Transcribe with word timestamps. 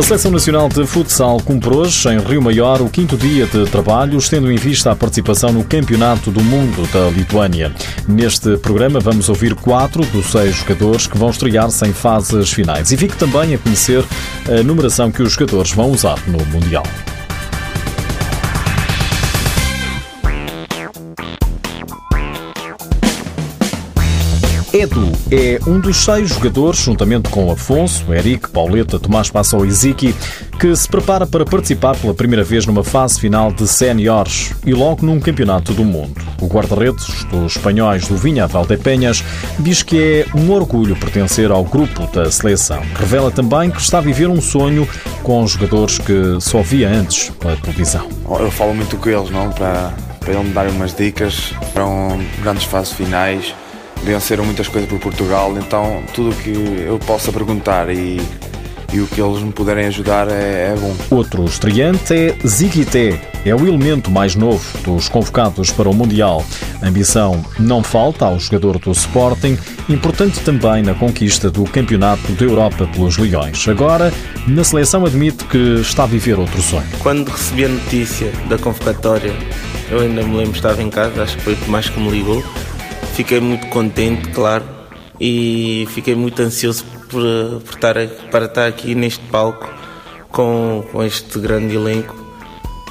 A 0.00 0.02
Seleção 0.02 0.30
Nacional 0.30 0.66
de 0.70 0.86
Futsal 0.86 1.38
cumpre 1.42 1.76
hoje, 1.76 2.08
em 2.08 2.18
Rio 2.18 2.40
Maior, 2.40 2.80
o 2.80 2.88
quinto 2.88 3.18
dia 3.18 3.44
de 3.44 3.66
trabalhos, 3.66 4.30
tendo 4.30 4.50
em 4.50 4.56
vista 4.56 4.90
a 4.90 4.96
participação 4.96 5.52
no 5.52 5.62
Campeonato 5.62 6.30
do 6.30 6.42
Mundo 6.42 6.90
da 6.90 7.10
Lituânia. 7.10 7.70
Neste 8.08 8.56
programa 8.56 8.98
vamos 8.98 9.28
ouvir 9.28 9.54
quatro 9.54 10.02
dos 10.06 10.32
seis 10.32 10.56
jogadores 10.56 11.06
que 11.06 11.18
vão 11.18 11.28
estrear-se 11.28 11.86
em 11.86 11.92
fases 11.92 12.50
finais 12.50 12.90
e 12.90 12.96
fique 12.96 13.14
também 13.14 13.52
a 13.52 13.58
conhecer 13.58 14.02
a 14.48 14.62
numeração 14.62 15.12
que 15.12 15.22
os 15.22 15.34
jogadores 15.34 15.72
vão 15.72 15.90
usar 15.90 16.18
no 16.26 16.42
Mundial. 16.46 16.84
Edu 24.72 25.10
é 25.32 25.58
um 25.66 25.80
dos 25.80 25.96
seis 25.96 26.28
jogadores, 26.28 26.78
juntamente 26.78 27.28
com 27.28 27.50
Afonso, 27.50 28.14
Eric, 28.14 28.50
Pauleta, 28.50 29.00
Tomás 29.00 29.28
Passou 29.28 29.66
e 29.66 29.70
Ziki, 29.70 30.14
que 30.60 30.76
se 30.76 30.88
prepara 30.88 31.26
para 31.26 31.44
participar 31.44 31.96
pela 31.96 32.14
primeira 32.14 32.44
vez 32.44 32.66
numa 32.66 32.84
fase 32.84 33.18
final 33.18 33.50
de 33.50 33.66
séniores 33.66 34.52
e 34.64 34.72
logo 34.72 35.04
num 35.04 35.18
campeonato 35.18 35.72
do 35.72 35.84
mundo. 35.84 36.20
O 36.40 36.46
guarda-redes 36.46 37.24
dos 37.24 37.56
espanhóis 37.56 38.06
do 38.06 38.16
Vinha 38.16 38.46
Valdepenhas 38.46 39.24
diz 39.58 39.82
que 39.82 40.24
é 40.30 40.38
um 40.38 40.52
orgulho 40.52 40.94
pertencer 40.94 41.50
ao 41.50 41.64
grupo 41.64 42.06
da 42.12 42.30
seleção. 42.30 42.80
Revela 42.94 43.32
também 43.32 43.72
que 43.72 43.80
está 43.80 43.98
a 43.98 44.02
viver 44.02 44.28
um 44.28 44.40
sonho 44.40 44.88
com 45.24 45.44
jogadores 45.48 45.98
que 45.98 46.40
só 46.40 46.62
via 46.62 46.88
antes 46.88 47.30
pela 47.30 47.56
televisão. 47.56 48.08
Eu 48.38 48.50
falo 48.52 48.72
muito 48.72 48.96
com 48.96 49.08
eles, 49.08 49.30
não? 49.30 49.50
Para, 49.50 49.92
para 50.20 50.32
ele 50.32 50.44
me 50.44 50.54
darem 50.54 50.72
umas 50.72 50.94
dicas 50.94 51.52
para 51.74 51.84
um, 51.84 52.24
grandes 52.40 52.64
fases 52.64 52.92
finais 52.92 53.52
venceram 54.02 54.44
muitas 54.44 54.68
coisas 54.68 54.88
por 54.88 54.98
Portugal, 54.98 55.54
então 55.58 56.02
tudo 56.14 56.30
o 56.30 56.34
que 56.34 56.50
eu 56.50 56.98
possa 56.98 57.32
perguntar 57.32 57.90
e, 57.90 58.20
e 58.92 59.00
o 59.00 59.06
que 59.06 59.20
eles 59.20 59.42
me 59.42 59.52
puderem 59.52 59.86
ajudar 59.86 60.28
é, 60.28 60.72
é 60.72 60.76
bom. 60.78 60.94
Outro 61.10 61.44
estreante 61.44 62.14
é 62.14 62.36
Zigité, 62.46 63.20
é 63.44 63.54
o 63.54 63.66
elemento 63.66 64.10
mais 64.10 64.34
novo 64.34 64.64
dos 64.78 65.08
convocados 65.08 65.70
para 65.70 65.88
o 65.88 65.94
Mundial. 65.94 66.44
A 66.82 66.88
ambição 66.88 67.44
não 67.58 67.82
falta 67.82 68.24
ao 68.24 68.38
jogador 68.38 68.78
do 68.78 68.90
Sporting, 68.92 69.58
importante 69.88 70.40
também 70.40 70.82
na 70.82 70.94
conquista 70.94 71.50
do 71.50 71.64
Campeonato 71.64 72.32
da 72.32 72.44
Europa 72.44 72.88
pelos 72.92 73.18
Leões. 73.18 73.68
Agora, 73.68 74.12
na 74.46 74.64
seleção 74.64 75.04
admite 75.04 75.44
que 75.44 75.80
está 75.80 76.04
a 76.04 76.06
viver 76.06 76.38
outro 76.38 76.62
sonho. 76.62 76.86
Quando 77.00 77.28
recebi 77.28 77.66
a 77.66 77.68
notícia 77.68 78.32
da 78.48 78.56
convocatória, 78.56 79.34
eu 79.90 80.00
ainda 80.00 80.22
me 80.22 80.36
lembro, 80.36 80.54
estava 80.54 80.82
em 80.82 80.88
casa, 80.88 81.22
acho 81.22 81.36
que 81.36 81.42
foi 81.42 81.52
o 81.52 81.56
Tomás 81.56 81.88
que 81.88 82.00
me 82.00 82.10
ligou 82.10 82.42
Fiquei 83.14 83.40
muito 83.40 83.66
contente, 83.68 84.30
claro, 84.30 84.64
e 85.20 85.86
fiquei 85.90 86.14
muito 86.14 86.40
ansioso 86.40 86.84
por, 87.10 87.22
por 87.62 87.74
estar, 87.74 87.94
para 88.30 88.46
estar 88.46 88.66
aqui 88.66 88.94
neste 88.94 89.22
palco 89.26 89.68
com, 90.30 90.84
com 90.90 91.02
este 91.02 91.38
grande 91.38 91.76
elenco. 91.76 92.16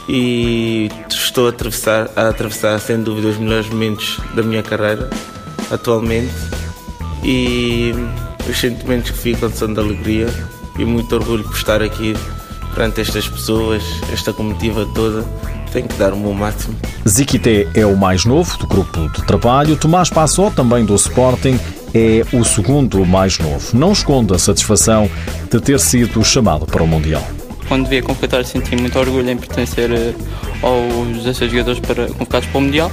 E 0.07 0.89
estou 1.09 1.47
a 1.47 1.49
atravessar, 1.49 2.09
a 2.15 2.29
atravessar 2.29 2.79
sem 2.79 3.01
dúvida 3.01 3.27
os 3.27 3.37
melhores 3.37 3.69
momentos 3.69 4.19
da 4.35 4.43
minha 4.43 4.63
carreira 4.63 5.09
atualmente. 5.71 6.33
E 7.23 7.93
os 8.49 8.57
sentimentos 8.57 9.11
que 9.11 9.17
ficam 9.17 9.49
são 9.51 9.73
de 9.73 9.79
alegria 9.79 10.27
e 10.77 10.85
muito 10.85 11.13
orgulho 11.15 11.43
por 11.43 11.55
estar 11.55 11.81
aqui 11.81 12.15
perante 12.73 13.01
estas 13.01 13.27
pessoas, 13.27 13.83
esta 14.11 14.31
comitiva 14.33 14.87
toda 14.93 15.25
tem 15.71 15.85
que 15.85 15.95
dar 15.95 16.13
o 16.13 16.17
meu 16.17 16.33
máximo. 16.33 16.75
Ziquité 17.07 17.67
é 17.75 17.85
o 17.85 17.95
mais 17.95 18.25
novo 18.25 18.57
do 18.57 18.67
grupo 18.67 19.09
de 19.09 19.23
trabalho. 19.23 19.75
Tomás 19.75 20.09
Passó, 20.09 20.49
também 20.49 20.83
do 20.83 20.95
Sporting, 20.95 21.59
é 21.93 22.25
o 22.33 22.43
segundo 22.43 23.05
mais 23.05 23.37
novo. 23.39 23.77
Não 23.77 23.91
esconde 23.91 24.33
a 24.33 24.39
satisfação 24.39 25.09
de 25.51 25.59
ter 25.59 25.79
sido 25.79 26.23
chamado 26.23 26.65
para 26.65 26.83
o 26.83 26.87
Mundial. 26.87 27.25
Quando 27.67 27.87
vi 27.87 27.99
a 27.99 28.03
convocatória 28.03 28.45
senti 28.45 28.75
muito 28.75 28.97
orgulho 28.97 29.29
em 29.29 29.37
pertencer 29.37 29.91
eh, 29.91 30.13
aos 30.63 31.17
16 31.17 31.51
jogadores 31.51 31.79
para, 31.79 32.07
convocados 32.07 32.49
para 32.49 32.57
o 32.57 32.61
Mundial. 32.61 32.91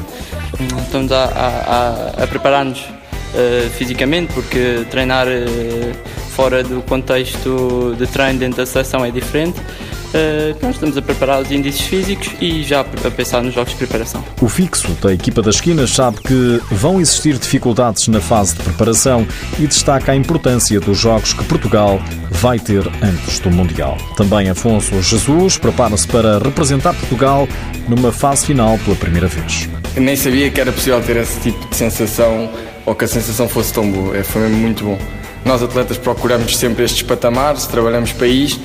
Estamos 0.85 1.13
a, 1.13 1.25
a, 1.25 2.23
a 2.25 2.27
preparar-nos 2.27 2.81
uh, 2.81 3.71
fisicamente, 3.77 4.33
porque 4.33 4.87
treinar 4.91 5.27
uh, 5.27 6.26
fora 6.37 6.63
do 6.63 6.83
contexto 6.83 7.97
de 7.99 8.07
treino 8.07 8.39
dentro 8.39 8.59
da 8.59 8.67
seleção 8.67 9.03
é 9.03 9.11
diferente. 9.11 9.59
Uh, 9.59 10.57
nós 10.63 10.75
estamos 10.75 10.97
a 10.97 11.03
preparar 11.03 11.43
os 11.43 11.51
índices 11.51 11.81
físicos 11.81 12.31
e 12.41 12.63
já 12.63 12.81
a 12.81 13.11
pensar 13.11 13.43
nos 13.43 13.55
jogos 13.55 13.73
de 13.73 13.79
preparação. 13.79 14.23
O 14.41 14.49
fixo 14.49 14.89
da 15.01 15.13
equipa 15.13 15.41
das 15.43 15.57
esquinas 15.57 15.91
sabe 15.91 16.19
que 16.21 16.61
vão 16.71 17.01
existir 17.01 17.39
dificuldades 17.39 18.07
na 18.09 18.21
fase 18.21 18.55
de 18.55 18.63
preparação 18.63 19.27
e 19.59 19.67
destaca 19.67 20.13
a 20.13 20.17
importância 20.17 20.79
dos 20.79 20.99
jogos 20.99 21.33
que 21.33 21.43
Portugal 21.45 21.99
vai 22.31 22.59
ter 22.59 22.87
antes 23.03 23.39
do 23.41 23.51
Mundial. 23.51 23.97
Também 24.17 24.49
Afonso 24.51 25.03
Jesus 25.03 25.57
prepara-se 25.57 26.07
para 26.07 26.39
representar 26.39 26.95
Portugal 26.95 27.49
numa 27.89 28.13
fase 28.13 28.47
final 28.47 28.79
pela 28.79 28.97
primeira 28.97 29.27
vez. 29.27 29.69
Eu 29.97 30.03
nem 30.03 30.15
sabia 30.15 30.51
que 30.51 30.61
era 30.61 30.71
possível 30.71 31.01
ter 31.03 31.17
esse 31.17 31.41
tipo 31.41 31.67
de 31.69 31.75
sensação 31.75 32.51
ou 32.85 32.95
que 32.95 33.05
a 33.05 33.09
sensação 33.09 33.49
fosse 33.49 33.73
tão 33.73 33.91
boa. 33.91 34.17
É, 34.17 34.23
foi 34.23 34.43
mesmo 34.43 34.59
muito 34.59 34.85
bom. 34.85 34.99
Nós 35.47 35.63
atletas 35.63 35.97
procuramos 35.97 36.57
sempre 36.57 36.85
estes 36.85 37.03
patamares, 37.03 37.67
trabalhamos 37.67 38.13
para 38.13 38.27
isto 38.27 38.61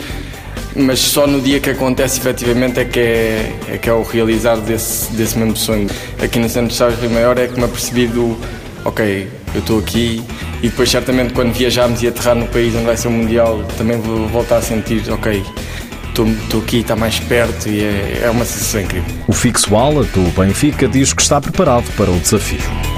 mas 0.75 0.99
só 0.99 1.27
no 1.27 1.41
dia 1.41 1.59
que 1.59 1.69
acontece 1.69 2.19
efetivamente 2.19 2.79
é 2.79 2.85
que 2.85 2.99
é, 2.99 3.55
é, 3.73 3.77
que 3.77 3.89
é 3.89 3.93
o 3.93 4.03
realizar 4.03 4.55
desse, 4.57 5.11
desse 5.13 5.37
mesmo 5.37 5.55
sonho. 5.55 5.89
Aqui 6.21 6.39
no 6.39 6.47
Centro 6.47 6.69
de 6.69 6.75
Chaves 6.75 6.99
Rio 6.99 7.09
Maior 7.09 7.37
é 7.37 7.47
que 7.47 7.57
me 7.57 7.65
apercebi 7.65 8.07
do 8.07 8.37
ok, 8.85 9.27
eu 9.53 9.59
estou 9.59 9.79
aqui 9.79 10.23
e 10.61 10.69
depois 10.69 10.89
certamente 10.89 11.33
quando 11.33 11.51
viajarmos 11.51 12.01
e 12.01 12.07
aterrar 12.07 12.35
no 12.35 12.47
país 12.47 12.73
onde 12.73 12.85
vai 12.85 12.97
ser 12.97 13.09
o 13.09 13.11
Mundial 13.11 13.63
também 13.77 13.99
vou 13.99 14.27
voltar 14.27 14.57
a 14.57 14.61
sentir 14.61 15.03
ok, 15.11 15.43
estou 16.07 16.61
aqui, 16.61 16.77
está 16.77 16.95
mais 16.95 17.19
perto 17.19 17.67
e 17.67 17.83
é, 17.83 18.21
é 18.23 18.29
uma 18.29 18.45
sensação 18.45 18.81
incrível. 18.81 19.13
O 19.27 19.33
fixo 19.33 19.75
ala 19.75 20.03
do 20.03 20.21
Benfica 20.39 20.87
diz 20.87 21.13
que 21.13 21.21
está 21.21 21.41
preparado 21.41 21.85
para 21.95 22.09
o 22.09 22.17
desafio. 22.19 22.91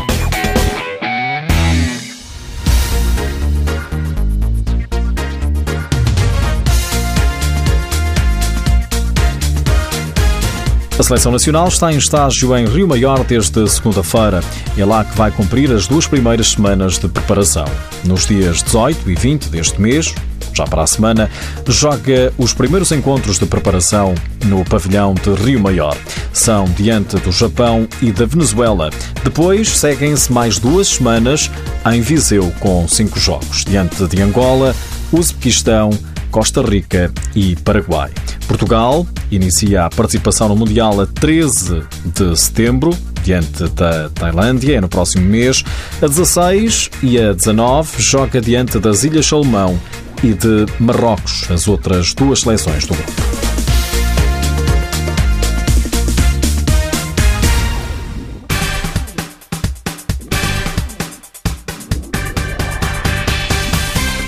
A 11.04 11.06
Seleção 11.06 11.34
Nacional 11.34 11.68
está 11.68 11.92
em 11.92 11.98
estágio 11.98 12.58
em 12.58 12.66
Rio 12.66 12.88
Maior 12.88 13.26
desde 13.26 13.70
segunda-feira. 13.70 14.42
É 14.78 14.86
lá 14.86 15.04
que 15.04 15.18
vai 15.18 15.32
cumprir 15.32 15.70
as 15.70 15.86
duas 15.86 16.08
primeiras 16.08 16.52
semanas 16.52 16.98
de 16.98 17.10
preparação. 17.10 17.66
Nos 18.06 18.26
dias 18.26 18.64
18 18.64 19.12
e 19.12 19.14
20 19.14 19.50
deste 19.50 19.82
mês, 19.82 20.16
já 20.54 20.64
para 20.64 20.84
a 20.84 20.88
semana, 20.88 21.30
joga 21.68 22.32
os 22.38 22.54
primeiros 22.54 22.90
encontros 22.94 23.38
de 23.38 23.46
preparação 23.46 24.16
no 24.46 24.64
pavilhão 24.64 25.14
de 25.14 25.30
Rio 25.34 25.60
Maior. 25.60 25.98
São 26.32 26.64
diante 26.78 27.18
do 27.18 27.34
Japão 27.34 27.86
e 28.02 28.10
da 28.10 28.26
Venezuela. 28.26 28.90
Depois 29.26 29.78
seguem-se 29.78 30.32
mais 30.32 30.58
duas 30.58 30.88
semanas 30.88 31.52
em 31.92 32.00
Viseu 32.00 32.50
com 32.62 32.88
cinco 32.88 33.20
jogos, 33.20 33.66
diante 33.66 34.08
de 34.08 34.22
Angola, 34.22 34.74
Uzbequistão, 35.12 35.90
Costa 36.32 36.62
Rica 36.62 37.12
e 37.36 37.58
Paraguai. 37.58 38.10
Portugal 38.54 39.08
inicia 39.32 39.86
a 39.86 39.90
participação 39.90 40.48
no 40.48 40.56
Mundial 40.56 41.02
a 41.02 41.08
13 41.08 41.82
de 42.06 42.40
setembro, 42.40 42.96
diante 43.24 43.68
da 43.70 44.10
Tailândia, 44.10 44.78
é 44.78 44.82
no 44.82 44.88
próximo 44.88 45.26
mês. 45.26 45.64
A 46.00 46.06
16 46.06 46.92
e 47.02 47.20
a 47.20 47.34
19 47.34 47.90
joga 47.98 48.40
diante 48.40 48.78
das 48.78 49.04
Ilhas 49.04 49.26
Salomão 49.26 49.80
e 50.24 50.36
de 50.36 50.68
Marrocos, 50.80 51.50
as 51.50 51.68
outras 51.68 52.14
duas 52.14 52.42
seleções 52.42 52.86
do 52.86 52.94
grupo. 52.94 53.43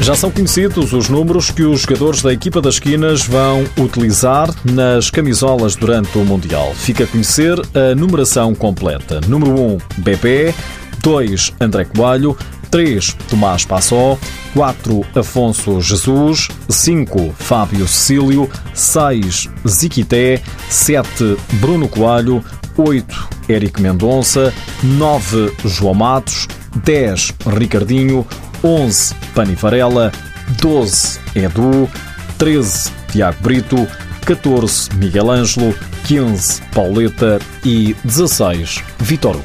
Já 0.05 0.13
são 0.13 0.29
conhecidos 0.29 0.93
os 0.93 1.09
números 1.09 1.49
que 1.49 1.63
os 1.63 1.81
jogadores 1.81 2.21
da 2.21 2.31
equipa 2.31 2.61
das 2.61 2.75
esquinas 2.75 3.23
vão 3.23 3.65
utilizar 3.75 4.47
nas 4.63 5.09
camisolas 5.09 5.75
durante 5.75 6.15
o 6.19 6.23
Mundial. 6.23 6.75
Fica 6.75 7.05
a 7.05 7.07
conhecer 7.07 7.59
a 7.73 7.95
numeração 7.95 8.53
completa. 8.53 9.19
Número 9.27 9.59
1, 9.59 9.77
Bebé. 9.97 10.53
2, 10.99 11.53
André 11.59 11.85
Coelho. 11.85 12.37
3, 12.69 13.17
Tomás 13.27 13.65
Passó. 13.65 14.15
4, 14.53 15.03
Afonso 15.15 15.81
Jesus. 15.81 16.49
5, 16.69 17.33
Fábio 17.39 17.87
Cecílio. 17.87 18.47
6, 18.75 19.49
Ziquité. 19.67 20.39
7, 20.69 21.35
Bruno 21.53 21.87
Coelho. 21.87 22.45
8, 22.77 23.29
Eric 23.49 23.81
Mendonça. 23.81 24.53
9, 24.83 25.51
João 25.65 25.95
Matos. 25.95 26.47
10, 26.83 27.33
Ricardinho. 27.57 28.27
11 28.65 29.13
Pani 29.35 29.53
Varela, 29.53 30.11
12 30.59 31.19
Edu, 31.35 31.87
13 32.39 32.91
Tiago 33.11 33.37
Brito, 33.39 33.87
14 34.25 34.89
Miguel 34.95 35.29
Ângelo, 35.29 35.75
15 36.07 36.61
Pauleta 36.73 37.39
e 37.63 37.95
16 38.03 38.83
Vitor. 38.97 39.39